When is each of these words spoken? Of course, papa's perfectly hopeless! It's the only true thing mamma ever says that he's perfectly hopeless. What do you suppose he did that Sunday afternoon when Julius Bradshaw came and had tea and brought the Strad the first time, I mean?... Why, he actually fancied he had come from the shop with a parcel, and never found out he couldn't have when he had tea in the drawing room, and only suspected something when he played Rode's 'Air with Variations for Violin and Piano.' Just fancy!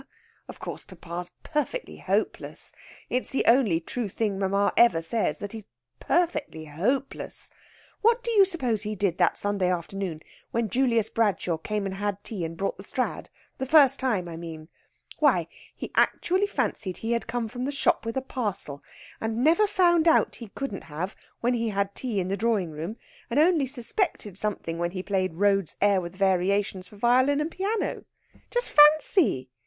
Of 0.47 0.57
course, 0.59 0.83
papa's 0.83 1.29
perfectly 1.43 1.97
hopeless! 1.97 2.73
It's 3.11 3.29
the 3.33 3.45
only 3.45 3.79
true 3.79 4.09
thing 4.09 4.39
mamma 4.39 4.73
ever 4.75 4.99
says 4.99 5.37
that 5.37 5.51
he's 5.51 5.65
perfectly 5.99 6.65
hopeless. 6.65 7.51
What 8.01 8.23
do 8.23 8.31
you 8.31 8.43
suppose 8.43 8.81
he 8.81 8.95
did 8.95 9.19
that 9.19 9.37
Sunday 9.37 9.69
afternoon 9.69 10.21
when 10.49 10.69
Julius 10.69 11.11
Bradshaw 11.11 11.59
came 11.59 11.85
and 11.85 11.93
had 11.93 12.23
tea 12.23 12.43
and 12.43 12.57
brought 12.57 12.77
the 12.77 12.83
Strad 12.83 13.29
the 13.59 13.67
first 13.67 13.99
time, 13.99 14.27
I 14.27 14.37
mean?... 14.37 14.69
Why, 15.19 15.47
he 15.75 15.91
actually 15.93 16.47
fancied 16.47 16.97
he 16.97 17.11
had 17.11 17.27
come 17.27 17.47
from 17.47 17.65
the 17.65 17.71
shop 17.71 18.03
with 18.03 18.17
a 18.17 18.23
parcel, 18.23 18.81
and 19.19 19.43
never 19.43 19.67
found 19.67 20.07
out 20.07 20.37
he 20.37 20.47
couldn't 20.55 20.85
have 20.85 21.15
when 21.41 21.53
he 21.53 21.69
had 21.69 21.93
tea 21.93 22.19
in 22.19 22.27
the 22.27 22.35
drawing 22.35 22.71
room, 22.71 22.97
and 23.29 23.39
only 23.39 23.67
suspected 23.67 24.35
something 24.35 24.79
when 24.79 24.89
he 24.89 25.03
played 25.03 25.35
Rode's 25.35 25.77
'Air 25.79 26.01
with 26.01 26.15
Variations 26.15 26.87
for 26.87 26.97
Violin 26.97 27.39
and 27.39 27.51
Piano.' 27.51 28.05
Just 28.49 28.71
fancy! 28.71 29.51